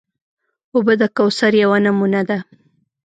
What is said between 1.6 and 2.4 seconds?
یوه نمونه ده.